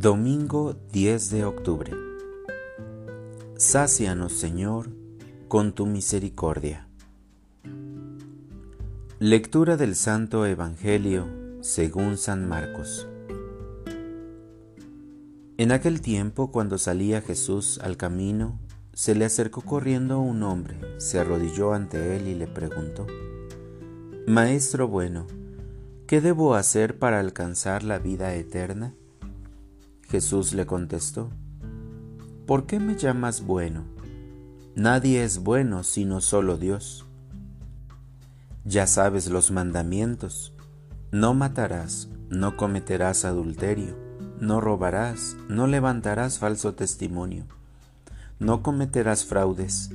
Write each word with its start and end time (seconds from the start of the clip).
Domingo 0.00 0.74
10 0.92 1.28
de 1.28 1.44
octubre. 1.44 1.92
Sácianos, 3.58 4.32
Señor, 4.32 4.88
con 5.46 5.74
tu 5.74 5.84
misericordia. 5.84 6.88
Lectura 9.18 9.76
del 9.76 9.94
Santo 9.94 10.46
Evangelio 10.46 11.28
según 11.60 12.16
San 12.16 12.48
Marcos. 12.48 13.08
En 15.58 15.70
aquel 15.70 16.00
tiempo, 16.00 16.50
cuando 16.50 16.78
salía 16.78 17.20
Jesús 17.20 17.78
al 17.82 17.98
camino, 17.98 18.58
se 18.94 19.14
le 19.14 19.26
acercó 19.26 19.60
corriendo 19.60 20.18
un 20.18 20.42
hombre, 20.44 20.78
se 20.96 21.18
arrodilló 21.18 21.74
ante 21.74 22.16
él 22.16 22.26
y 22.26 22.34
le 22.34 22.46
preguntó, 22.46 23.06
Maestro 24.26 24.88
bueno, 24.88 25.26
¿qué 26.06 26.22
debo 26.22 26.54
hacer 26.54 26.98
para 26.98 27.20
alcanzar 27.20 27.82
la 27.82 27.98
vida 27.98 28.34
eterna? 28.34 28.94
Jesús 30.10 30.54
le 30.54 30.66
contestó, 30.66 31.30
¿por 32.46 32.66
qué 32.66 32.80
me 32.80 32.96
llamas 32.96 33.46
bueno? 33.46 33.84
Nadie 34.74 35.22
es 35.22 35.38
bueno 35.38 35.84
sino 35.84 36.20
solo 36.20 36.56
Dios. 36.56 37.06
Ya 38.64 38.88
sabes 38.88 39.30
los 39.30 39.52
mandamientos. 39.52 40.52
No 41.12 41.32
matarás, 41.32 42.08
no 42.28 42.56
cometerás 42.56 43.24
adulterio, 43.24 43.96
no 44.40 44.60
robarás, 44.60 45.36
no 45.48 45.66
levantarás 45.66 46.38
falso 46.38 46.74
testimonio, 46.74 47.44
no 48.38 48.62
cometerás 48.62 49.24
fraudes, 49.24 49.90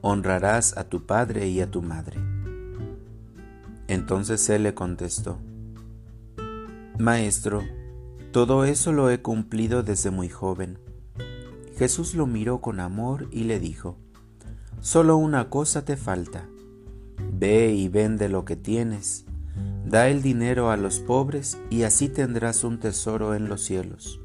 honrarás 0.00 0.76
a 0.76 0.84
tu 0.84 1.06
padre 1.06 1.48
y 1.48 1.60
a 1.60 1.70
tu 1.70 1.82
madre. 1.82 2.20
Entonces 3.86 4.48
él 4.48 4.64
le 4.64 4.74
contestó, 4.74 5.38
Maestro, 6.98 7.62
todo 8.36 8.66
eso 8.66 8.92
lo 8.92 9.08
he 9.08 9.22
cumplido 9.22 9.82
desde 9.82 10.10
muy 10.10 10.28
joven. 10.28 10.78
Jesús 11.78 12.14
lo 12.14 12.26
miró 12.26 12.60
con 12.60 12.80
amor 12.80 13.28
y 13.32 13.44
le 13.44 13.58
dijo, 13.58 13.96
Solo 14.82 15.16
una 15.16 15.48
cosa 15.48 15.86
te 15.86 15.96
falta. 15.96 16.46
Ve 17.32 17.72
y 17.72 17.88
vende 17.88 18.28
lo 18.28 18.44
que 18.44 18.54
tienes, 18.54 19.24
da 19.86 20.10
el 20.10 20.20
dinero 20.20 20.70
a 20.70 20.76
los 20.76 21.00
pobres 21.00 21.56
y 21.70 21.84
así 21.84 22.10
tendrás 22.10 22.62
un 22.62 22.78
tesoro 22.78 23.34
en 23.34 23.48
los 23.48 23.62
cielos. 23.62 24.20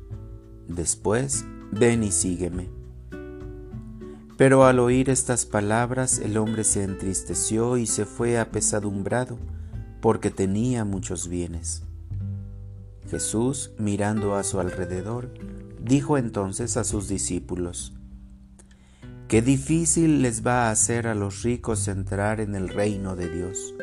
Después, 0.67 1.45
ven 1.71 2.03
y 2.03 2.11
sígueme. 2.11 2.69
Pero 4.35 4.65
al 4.65 4.79
oír 4.79 5.09
estas 5.09 5.45
palabras 5.45 6.19
el 6.19 6.35
hombre 6.35 6.65
se 6.65 6.83
entristeció 6.83 7.77
y 7.77 7.87
se 7.87 8.03
fue 8.03 8.37
apesadumbrado, 8.37 9.37
porque 10.01 10.31
tenía 10.31 10.83
muchos 10.83 11.29
bienes. 11.29 11.83
Jesús, 13.11 13.71
mirando 13.77 14.35
a 14.35 14.43
su 14.43 14.61
alrededor, 14.61 15.33
dijo 15.83 16.17
entonces 16.17 16.77
a 16.77 16.85
sus 16.85 17.09
discípulos, 17.09 17.93
Qué 19.27 19.41
difícil 19.41 20.21
les 20.21 20.47
va 20.47 20.67
a 20.67 20.71
hacer 20.71 21.07
a 21.07 21.13
los 21.13 21.43
ricos 21.43 21.89
entrar 21.89 22.39
en 22.39 22.55
el 22.55 22.69
reino 22.69 23.17
de 23.17 23.29
Dios. 23.29 23.75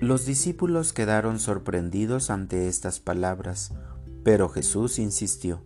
Los 0.00 0.24
discípulos 0.24 0.92
quedaron 0.92 1.40
sorprendidos 1.40 2.30
ante 2.30 2.68
estas 2.68 3.00
palabras, 3.00 3.72
pero 4.22 4.48
Jesús 4.48 5.00
insistió, 5.00 5.64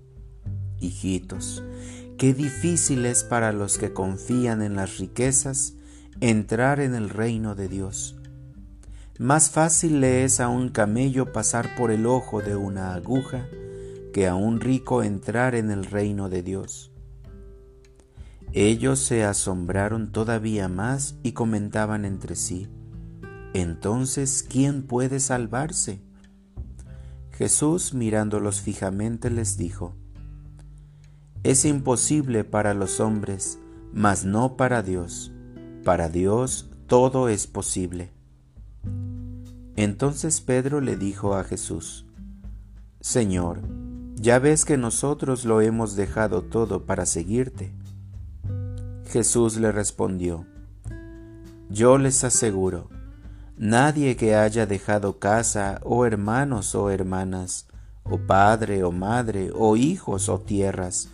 Hijitos, 0.80 1.62
qué 2.17 2.33
difícil 2.33 3.05
es 3.05 3.22
para 3.22 3.52
los 3.52 3.77
que 3.77 3.92
confían 3.92 4.62
en 4.62 4.77
las 4.77 4.97
riquezas 4.97 5.75
entrar 6.20 6.80
en 6.80 6.95
el 6.95 7.11
reino 7.11 7.55
de 7.55 7.69
Dios. 7.69 8.17
Más 9.19 9.51
fácil 9.51 10.01
le 10.01 10.25
es 10.25 10.41
a 10.41 10.48
un 10.48 10.69
camello 10.70 11.33
pasar 11.33 11.77
por 11.77 11.91
el 11.91 12.07
ojo 12.07 12.41
de 12.41 12.57
una 12.57 12.95
aguja 12.95 13.47
que 14.13 14.27
a 14.27 14.35
un 14.35 14.61
rico 14.61 15.02
entrar 15.02 15.55
en 15.55 15.70
el 15.70 15.85
reino 15.85 16.29
de 16.29 16.42
Dios. 16.42 16.92
Ellos 18.53 19.01
se 19.01 19.24
asombraron 19.24 20.13
todavía 20.13 20.69
más 20.69 21.17
y 21.23 21.33
comentaban 21.33 22.05
entre 22.05 22.36
sí, 22.36 22.69
entonces, 23.55 24.45
¿quién 24.47 24.83
puede 24.83 25.20
salvarse? 25.20 26.01
Jesús, 27.30 27.95
mirándolos 27.95 28.61
fijamente, 28.61 29.30
les 29.30 29.57
dijo, 29.57 29.95
Es 31.45 31.64
imposible 31.64 32.42
para 32.42 32.74
los 32.74 32.98
hombres, 32.98 33.61
mas 33.92 34.24
no 34.24 34.57
para 34.57 34.83
Dios. 34.83 35.30
Para 35.85 36.08
Dios 36.08 36.69
todo 36.89 37.29
es 37.29 37.47
posible. 37.47 38.11
Entonces 39.77 40.40
Pedro 40.40 40.80
le 40.80 40.96
dijo 40.96 41.35
a 41.35 41.45
Jesús, 41.45 42.07
Señor, 43.01 43.61
ya 44.14 44.39
ves 44.39 44.64
que 44.64 44.77
nosotros 44.77 45.45
lo 45.45 45.61
hemos 45.61 45.96
dejado 45.96 46.42
todo 46.42 46.86
para 46.86 47.07
seguirte. 47.07 47.73
Jesús 49.07 49.57
le 49.57 49.73
respondió, 49.73 50.46
Yo 51.68 51.98
les 51.98 52.24
aseguro, 52.24 52.89
nadie 53.57 54.17
que 54.17 54.36
haya 54.36 54.67
dejado 54.67 55.18
casa 55.18 55.80
o 55.83 56.06
hermanos 56.06 56.74
o 56.74 56.91
hermanas, 56.91 57.67
o 58.05 58.18
padre 58.18 58.85
o 58.85 58.92
madre, 58.92 59.51
o 59.55 59.77
hijos 59.77 60.29
o 60.29 60.39
tierras, 60.39 61.08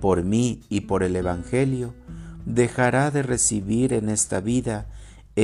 por 0.00 0.24
mí 0.24 0.62
y 0.68 0.82
por 0.82 1.02
el 1.02 1.14
Evangelio, 1.14 1.94
dejará 2.44 3.10
de 3.10 3.22
recibir 3.22 3.92
en 3.92 4.08
esta 4.08 4.40
vida 4.40 4.86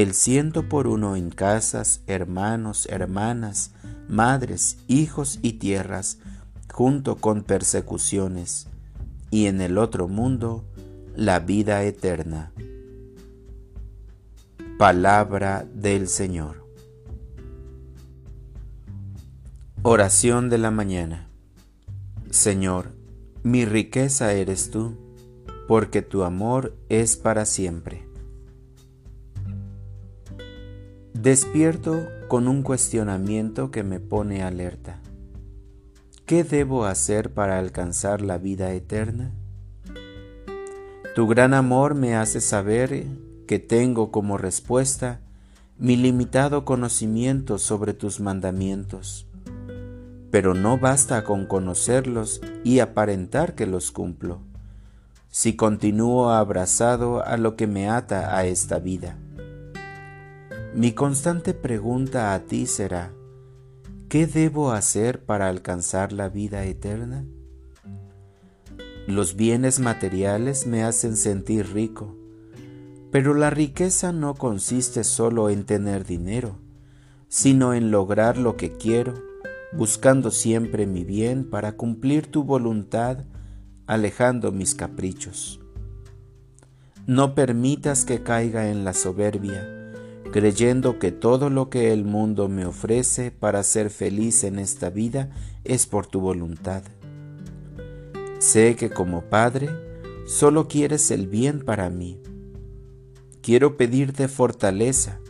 el 0.02 0.12
ciento 0.12 0.68
por 0.68 0.88
uno 0.88 1.16
en 1.16 1.30
casas, 1.30 2.02
hermanos, 2.06 2.86
hermanas, 2.90 3.70
madres, 4.10 4.76
hijos 4.88 5.38
y 5.40 5.54
tierras, 5.54 6.18
junto 6.70 7.16
con 7.16 7.44
persecuciones, 7.44 8.68
y 9.30 9.46
en 9.46 9.62
el 9.62 9.78
otro 9.78 10.06
mundo 10.06 10.66
la 11.14 11.40
vida 11.40 11.82
eterna. 11.82 12.52
Palabra 14.76 15.66
del 15.72 16.08
Señor. 16.08 16.66
Oración 19.80 20.50
de 20.50 20.58
la 20.58 20.70
mañana. 20.70 21.30
Señor, 22.28 22.92
mi 23.42 23.64
riqueza 23.64 24.34
eres 24.34 24.70
tú, 24.70 24.94
porque 25.66 26.02
tu 26.02 26.22
amor 26.22 26.76
es 26.90 27.16
para 27.16 27.46
siempre. 27.46 28.05
Despierto 31.26 32.06
con 32.28 32.46
un 32.46 32.62
cuestionamiento 32.62 33.72
que 33.72 33.82
me 33.82 33.98
pone 33.98 34.44
alerta. 34.44 35.00
¿Qué 36.24 36.44
debo 36.44 36.84
hacer 36.84 37.34
para 37.34 37.58
alcanzar 37.58 38.20
la 38.20 38.38
vida 38.38 38.70
eterna? 38.74 39.32
Tu 41.16 41.26
gran 41.26 41.52
amor 41.52 41.96
me 41.96 42.14
hace 42.14 42.40
saber 42.40 43.06
que 43.48 43.58
tengo 43.58 44.12
como 44.12 44.38
respuesta 44.38 45.18
mi 45.78 45.96
limitado 45.96 46.64
conocimiento 46.64 47.58
sobre 47.58 47.92
tus 47.92 48.20
mandamientos. 48.20 49.26
Pero 50.30 50.54
no 50.54 50.78
basta 50.78 51.24
con 51.24 51.46
conocerlos 51.46 52.40
y 52.62 52.78
aparentar 52.78 53.56
que 53.56 53.66
los 53.66 53.90
cumplo, 53.90 54.42
si 55.28 55.56
continúo 55.56 56.30
abrazado 56.30 57.26
a 57.26 57.36
lo 57.36 57.56
que 57.56 57.66
me 57.66 57.88
ata 57.88 58.36
a 58.38 58.46
esta 58.46 58.78
vida. 58.78 59.16
Mi 60.76 60.92
constante 60.92 61.54
pregunta 61.54 62.34
a 62.34 62.40
ti 62.40 62.66
será, 62.66 63.14
¿qué 64.10 64.26
debo 64.26 64.72
hacer 64.72 65.24
para 65.24 65.48
alcanzar 65.48 66.12
la 66.12 66.28
vida 66.28 66.64
eterna? 66.64 67.24
Los 69.06 69.36
bienes 69.36 69.80
materiales 69.80 70.66
me 70.66 70.82
hacen 70.82 71.16
sentir 71.16 71.72
rico, 71.72 72.14
pero 73.10 73.32
la 73.32 73.48
riqueza 73.48 74.12
no 74.12 74.34
consiste 74.34 75.02
solo 75.02 75.48
en 75.48 75.64
tener 75.64 76.04
dinero, 76.04 76.58
sino 77.28 77.72
en 77.72 77.90
lograr 77.90 78.36
lo 78.36 78.58
que 78.58 78.72
quiero, 78.72 79.14
buscando 79.72 80.30
siempre 80.30 80.86
mi 80.86 81.04
bien 81.04 81.48
para 81.48 81.72
cumplir 81.72 82.26
tu 82.26 82.44
voluntad, 82.44 83.24
alejando 83.86 84.52
mis 84.52 84.74
caprichos. 84.74 85.58
No 87.06 87.34
permitas 87.34 88.04
que 88.04 88.22
caiga 88.22 88.68
en 88.68 88.84
la 88.84 88.92
soberbia, 88.92 89.75
creyendo 90.32 90.98
que 90.98 91.12
todo 91.12 91.50
lo 91.50 91.70
que 91.70 91.92
el 91.92 92.04
mundo 92.04 92.48
me 92.48 92.66
ofrece 92.66 93.30
para 93.30 93.62
ser 93.62 93.90
feliz 93.90 94.44
en 94.44 94.58
esta 94.58 94.90
vida 94.90 95.30
es 95.64 95.86
por 95.86 96.06
tu 96.06 96.20
voluntad. 96.20 96.82
Sé 98.38 98.76
que 98.76 98.90
como 98.90 99.22
Padre 99.22 99.70
solo 100.26 100.68
quieres 100.68 101.10
el 101.10 101.26
bien 101.26 101.64
para 101.64 101.88
mí. 101.90 102.20
Quiero 103.42 103.76
pedirte 103.76 104.28
fortaleza 104.28 105.20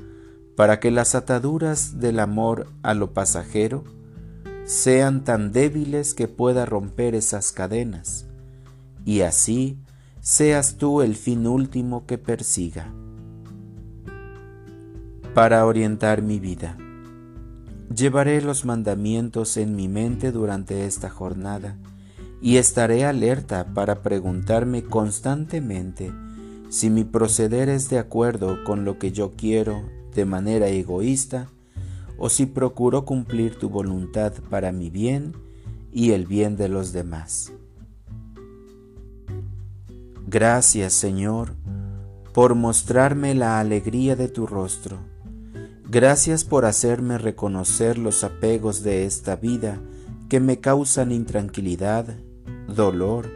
para 0.57 0.81
que 0.81 0.91
las 0.91 1.15
ataduras 1.15 2.01
del 2.01 2.19
amor 2.19 2.67
a 2.83 2.95
lo 2.95 3.13
pasajero 3.13 3.85
sean 4.65 5.23
tan 5.23 5.53
débiles 5.53 6.15
que 6.15 6.27
pueda 6.27 6.67
romper 6.67 7.15
esas 7.15 7.53
cadenas, 7.53 8.27
y 9.05 9.21
así 9.21 9.79
seas 10.21 10.77
tú 10.77 11.03
el 11.03 11.15
fin 11.15 11.47
último 11.47 12.07
que 12.07 12.19
persiga 12.19 12.93
para 15.37 15.67
orientar 15.67 16.23
mi 16.23 16.41
vida. 16.41 16.79
Llevaré 17.95 18.41
los 18.41 18.65
mandamientos 18.65 19.59
en 19.59 19.77
mi 19.77 19.87
mente 19.87 20.33
durante 20.33 20.87
esta 20.87 21.11
jornada 21.11 21.77
y 22.41 22.57
estaré 22.57 23.05
alerta 23.05 23.67
para 23.75 24.03
preguntarme 24.03 24.83
constantemente 24.83 26.11
si 26.71 26.89
mi 26.89 27.05
proceder 27.05 27.69
es 27.69 27.91
de 27.91 27.99
acuerdo 27.99 28.65
con 28.65 28.87
lo 28.87 28.99
que 28.99 29.13
yo 29.13 29.35
quiero 29.37 29.83
de 30.15 30.25
manera 30.25 30.69
egoísta 30.69 31.49
o 32.17 32.31
si 32.31 32.47
procuro 32.47 33.05
cumplir 33.05 33.59
tu 33.59 33.69
voluntad 33.69 34.33
para 34.49 34.73
mi 34.73 34.89
bien 34.89 35.35
y 35.93 36.13
el 36.13 36.25
bien 36.25 36.57
de 36.57 36.71
los 36.71 36.95
demás. 36.95 37.53
Gracias, 40.27 40.95
Señor, 40.95 41.53
por 42.33 42.55
mostrarme 42.55 43.35
la 43.35 43.61
alegría 43.61 44.17
de 44.17 44.29
tu 44.29 44.47
rostro. 44.47 45.15
Gracias 45.89 46.45
por 46.45 46.65
hacerme 46.65 47.17
reconocer 47.17 47.97
los 47.97 48.25
apegos 48.25 48.83
de 48.83 49.07
esta 49.07 49.37
vida 49.37 49.79
que 50.29 50.41
me 50.41 50.59
causan 50.59 51.13
intranquilidad, 51.13 52.17
dolor 52.67 53.31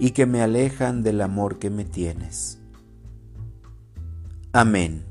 y 0.00 0.10
que 0.10 0.26
me 0.26 0.42
alejan 0.42 1.04
del 1.04 1.20
amor 1.20 1.60
que 1.60 1.70
me 1.70 1.84
tienes. 1.84 2.58
Amén. 4.52 5.04